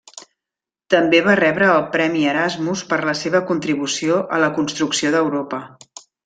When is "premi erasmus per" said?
1.95-2.99